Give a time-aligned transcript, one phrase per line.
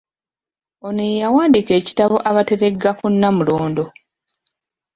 [0.87, 3.91] Ono ye yawandiika ekitabo “Abateregga ku Nnamulondo῎